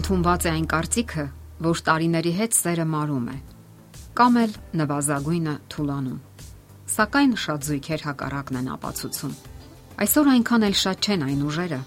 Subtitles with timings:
[0.00, 1.22] Ընդունված է այն կարծիքը,
[1.60, 3.34] որ տարիների հետ սերը մարում է,
[4.16, 6.46] կամ էլ նվազագույնը թուլանում։
[6.92, 9.34] Սակայն շատ զույգեր հակառակն են ապացուցում։
[10.00, 11.80] Այսօր այնքան էլ շատ չեն այն ուժերը,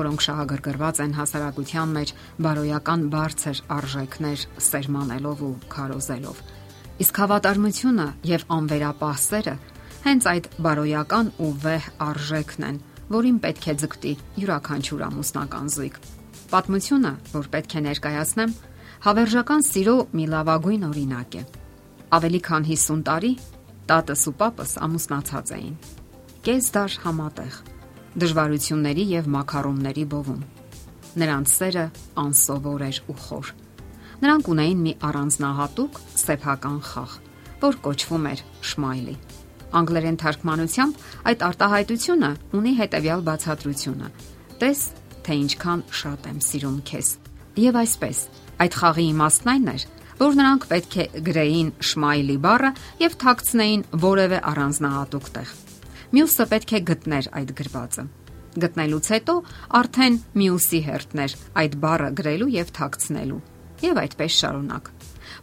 [0.00, 2.14] որոնք շահագրգռված են հասարակության մեջ
[2.48, 6.42] բարոյական բարձր արժեքներ սերմանելով ու քարոզելով։
[7.04, 9.56] Իսկ հավատարմությունը եւ անվերապահ սերը
[10.08, 12.80] հենց այդ բարոյական ու վեհ արժեքն են,
[13.10, 15.96] որին պետք է ձգտի յուրաքանչյուր ամուսնական զույգ։
[16.50, 18.54] Պատմությունը, որ պետք է ներկայացնեմ,
[19.06, 21.42] հավերժական սիրո մի լավագույն օրինակ է։
[22.20, 23.32] Ավելի քան 50 տարի
[23.90, 25.76] տատս ու պապս ամուսնացած էին։
[26.46, 27.60] Կես դար համատեղ
[28.20, 30.40] դժվարությունների եւ մակարոնների բովում։
[31.20, 31.84] Նրանց սերը
[32.22, 33.52] անսովոր էր ու խոր։
[34.20, 37.12] Նրանք ունեին մի առանձնահատուկ սեփական խաղ,
[37.62, 39.16] որ կոչվում էր շմայլի։
[39.70, 44.10] Անգլերեն թարգմանությամբ այդ արտահայտությունը ունի հետևյալ բացատրությունը.
[44.60, 44.80] Տես,
[45.24, 47.08] թե ինչքան շատ եմ սիրում քեզ։
[47.60, 48.18] Եվ այսպես,
[48.60, 49.84] այդ խաղի իմաստն այն էր,
[50.20, 55.52] որ նրանք պետք է գրեին շմայլի բառը եւ թաքցնեին որևէ առանձնահատուկ տեղ։
[56.10, 58.04] Մյուսը պետք է գտներ այդ գրվածը։
[58.60, 59.34] Գտնելուց հետո
[59.80, 63.40] արդեն մյուսի հերթներ այդ բառը գրելու եւ թաքցնելու։
[63.80, 64.90] Եվ այդպես շարունակ։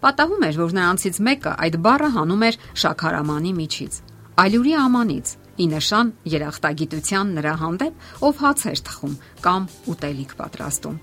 [0.03, 3.93] Պատահում էր, որ նրանցից մեկը այդ բառը հանում էր շաքարամանի միջից,
[4.37, 10.99] այլուրի ամանից, ի նշան երախտագիտության նրա հանդեպ, ով հաց էր թխում կամ ուտելիք պատրաստում։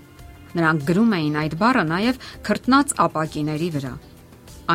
[0.55, 3.91] Նրանք գրում էին այդ բառը նաև քրտնած ապակիների վրա։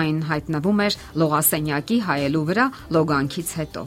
[0.01, 2.67] Այն հայտնվում էր լողասենյակի հայելու վրա
[3.01, 3.85] լոգանքից հետո։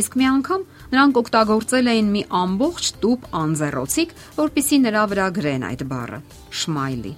[0.00, 5.82] Իսկ մի անգամ նրանք օգտագործել էին մի ամբողջ տուփ անձեռոցիկ, որpիսի նրա վրա գրեն այդ
[5.92, 6.18] բառը՝
[6.56, 7.14] շմայլի։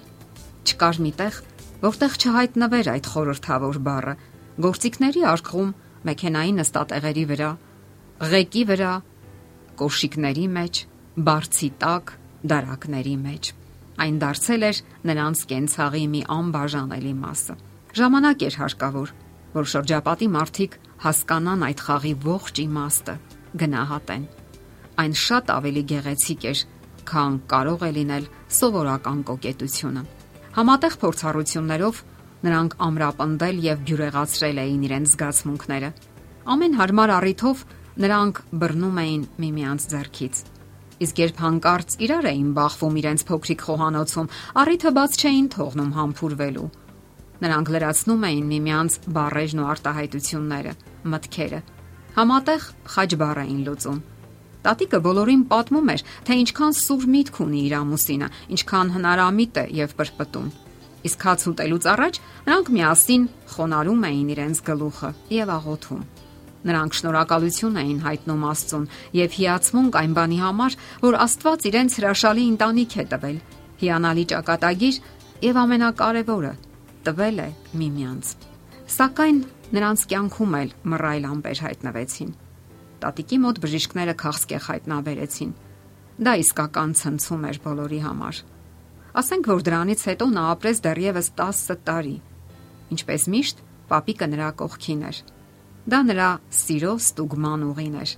[0.67, 1.43] Չկար մի տեղ,
[1.79, 4.15] որտեղ չհայտնվեր այդ խորհրդավոր բառը։
[4.67, 5.71] Գործիքների արխում
[6.07, 7.49] մեքենայի նստատեղերի վրա,
[8.31, 8.93] ղեկի վրա,
[9.79, 10.81] կոշիկների մեջ,
[11.29, 12.13] բարձի տակ,
[12.51, 13.51] դարակների մեջ։
[13.99, 14.77] Այն դարձել էր
[15.09, 17.55] նրանց կենցաղի մի անբաժանելի մասը։
[17.99, 19.09] Ժամանակ էր հարկավոր,
[19.55, 23.15] որ շրջապատի մարդիկ հասկանան այդ խաղի ողջ իմաստը,
[23.59, 24.23] գնահատեն։
[24.99, 26.61] Այն շատ ավելի գեղեցիկ էր,
[27.09, 28.25] քան կարող է լինել
[28.59, 30.03] սովորական կոկետությունը։
[30.59, 32.01] Համատեղ փորձառություններով
[32.45, 35.89] նրանք ամրապնդել եւ բյուրեղացրել էին իրենց զգացմունքները։
[36.49, 37.63] Ամեն հարմար առիթով
[37.99, 40.43] նրանք բռնում էին միմյանց ձեռքից։
[40.99, 46.69] Իսկ երբ հանկարծ իրար էին բախվում իրենց փոքրիկ խոհանոցում, առիթը բաց չէին թողնում համբուրվելու։
[47.39, 50.73] Նրանք լրացնում էին միմյանց բարերն ու արտահայտությունները,
[51.11, 51.59] մտքերը։
[52.19, 52.63] Համատեղ
[52.93, 53.99] խաջ բառ էին լուծում։
[54.59, 58.27] Տատիկը բոլորին պատմում էր, թե ինչքան սուր միտք ունի իր ամուսինը,
[58.59, 60.49] ինչքան հնարամիտ է եւ պրպտում։
[61.07, 66.01] Իսկ հաց ուտելուց առաջ նրանք միասին խոնարհում էին իրենց գլուխը եւ աղոթում։
[66.59, 72.95] Նրանք շնորհակալություն էին հայտնում Աստծուն եւ հիացմունք այն բանի համար, որ Աստված իրենց հրաշալի ընտանիք
[72.99, 73.37] է տվել,
[73.79, 74.99] հիանալի ճակատագիր
[75.39, 76.53] եւ ամենակարևորը
[77.07, 77.49] տվել է
[77.79, 78.35] միմյանց։
[78.99, 79.39] Սակայն
[79.69, 82.31] նրանց կյանքում էլ մռայլ ամպեր հայտնվեցին։
[82.99, 85.51] Տատիկի մոտ բժիշկները քաղցկեղ հայտնաբերեցին։
[86.19, 88.41] Դա իսկական ցնցում էր բոլորի համար։
[89.17, 92.15] Ասենք որ դրանից հետո նա ապրեց դեռևս 10 տարի։
[92.93, 95.21] Ինչպես միշտ, papիկը նրա կողքին էր։
[95.89, 98.11] Դա նրա սիրո ստուգման ուղին էր։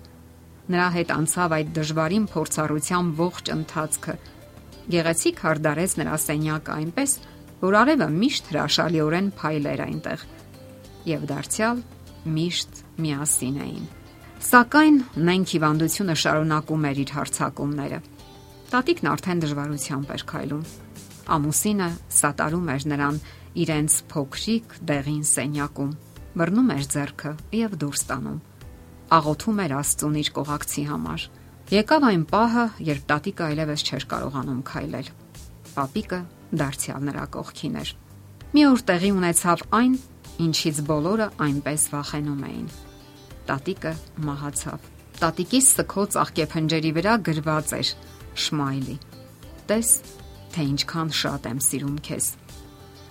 [0.71, 4.15] Նրա հետ անցավ այդ դժվարին փորձառության ողջ ընթացքը։
[4.91, 7.15] Գեղեցիկ հարդարեց նրա սենյակը այնպես,
[7.61, 10.23] որ արևը միշտ հրաշալիորեն փայլեր այնտեղ։
[11.11, 11.81] Եվ դարձյալ
[12.35, 13.85] միշտ միասին էին։
[14.41, 14.95] Սակայն
[15.27, 17.99] նենք հիվանդությունը շարունակում էր իր հարցակումները։
[18.71, 20.61] Տատիկն արդեն դժվարությամբ էր քայլում։
[21.35, 21.87] Ամուսինը
[22.17, 23.17] սատարում էր նրան
[23.61, 25.89] իրենց փոքրիկ դեղին սենյակում,
[26.39, 28.37] բռնում էր ձեռքը եւ դուրս տանում։
[29.17, 31.25] Աղոթում էր Աստծուն իր կողակցի համար։
[31.71, 35.11] Եկավ այն պահը, երբ տատիկը այլևս չէր կարողանում քայլել։
[35.75, 36.21] Պապիկը
[36.63, 37.91] դարձյալ նրա կողքին էր։
[38.55, 39.99] Մի օր տեղի ունեցավ այն,
[40.47, 42.71] ինչից բոլորը այնպես վախենում էին։
[43.51, 43.93] Տատիկը
[44.31, 44.89] մահացավ։
[45.21, 47.93] Տատիկի սքոց աղկեփնջերի վրա գրված էր
[48.37, 48.97] Շմայլի։
[49.67, 49.89] Տես,
[50.51, 52.27] թե ինչքան շատ եմ սիրում քեզ։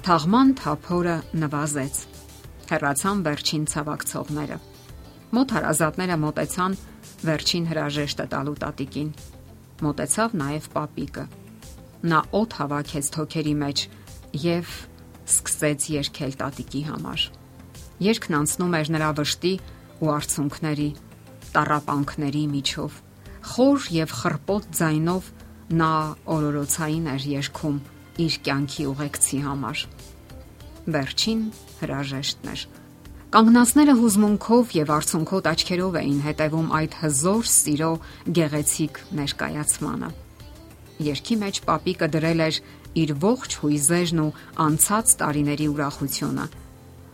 [0.07, 2.01] Թաղման թափորը նվազեց։
[2.71, 4.59] Հեռացան վերջին ցավակցողները։
[5.37, 6.77] Մոտ հարազատները մտեցան
[7.27, 9.11] վերջին հրաժեշտը տալու տատիկին։
[9.85, 11.25] Մտեցավ նաև պապիկը։
[12.11, 13.85] Նա օդ հավաքեց թոքերի մեջ
[14.45, 14.73] եւ
[15.31, 17.27] սկսեց երգել տատիկի համար։
[18.01, 19.55] Երգն անցնում էր նրա վշտի
[20.01, 20.91] ու արցունքների,
[21.55, 23.01] տարապանքների միջով
[23.47, 25.31] խոր եւ խրպոտ ձայնով
[25.81, 25.93] նա
[26.35, 27.81] օրորոցային էր երգում
[28.21, 29.83] իր կյանքի ուղեկցի համար։
[30.91, 31.43] Վերջին
[31.81, 32.65] հրաժեշտն էր։
[33.31, 37.91] Կանգնածները հուզմունքով եւ արցունքոտ աչքերով էին հետևում այդ հզոր սիրո
[38.41, 40.11] գեղեցիկ ներկայացմանը։
[41.07, 42.59] Երկի մեջ papիկը դրել էր
[43.01, 44.33] իր ողջ հույզերն ու
[44.67, 46.47] անցած տարիների ուրախությունը։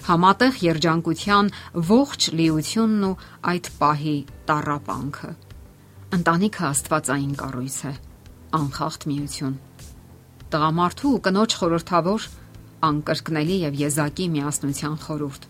[0.06, 1.52] Համատեղ երջանկության
[1.92, 3.16] ողջ լիությունն ու
[3.52, 4.18] այդ պահի
[4.48, 5.30] տարապանքը։
[6.14, 7.90] Ընտանիքը Աստվածային կառույց է,
[8.54, 9.54] անխախտ միություն։
[10.52, 12.26] Տղամարդու ու կնոջ խորհրդավոր
[12.86, 15.48] անկրկնելի եւ եզակի միասնության խորհուրդ,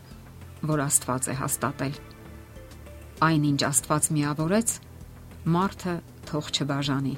[0.72, 2.00] որ Աստված է հաստատել։
[3.28, 4.74] Այնինչ Աստված միավորեց,
[5.56, 5.94] մարդը
[6.32, 7.14] թող չբաժանի։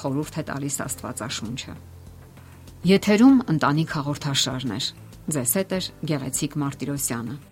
[0.00, 1.78] Խորհուրդ է տալիս Աստվածաշունչը։
[2.88, 4.82] Եթերում ընտանիք հաղորդաշարն է։
[5.32, 7.51] Ձեզ հետ է Գեղեցիկ Մարտիրոսյանը։